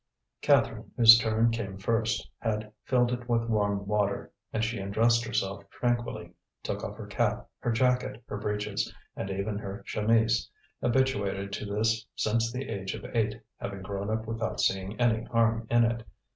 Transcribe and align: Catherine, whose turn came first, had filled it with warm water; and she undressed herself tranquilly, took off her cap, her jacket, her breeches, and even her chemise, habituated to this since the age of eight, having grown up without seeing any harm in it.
Catherine, 0.41 0.91
whose 0.97 1.19
turn 1.19 1.51
came 1.51 1.77
first, 1.77 2.27
had 2.39 2.73
filled 2.85 3.11
it 3.11 3.29
with 3.29 3.47
warm 3.47 3.85
water; 3.85 4.31
and 4.51 4.63
she 4.65 4.79
undressed 4.79 5.23
herself 5.23 5.69
tranquilly, 5.69 6.31
took 6.63 6.83
off 6.83 6.95
her 6.97 7.05
cap, 7.05 7.47
her 7.59 7.71
jacket, 7.71 8.23
her 8.27 8.37
breeches, 8.39 8.91
and 9.15 9.29
even 9.29 9.59
her 9.59 9.83
chemise, 9.85 10.49
habituated 10.81 11.53
to 11.53 11.65
this 11.67 12.03
since 12.15 12.51
the 12.51 12.67
age 12.67 12.95
of 12.95 13.05
eight, 13.15 13.39
having 13.57 13.83
grown 13.83 14.09
up 14.09 14.25
without 14.25 14.59
seeing 14.59 14.99
any 14.99 15.23
harm 15.25 15.67
in 15.69 15.83
it. 15.83 16.01